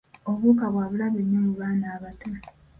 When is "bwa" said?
0.73-0.85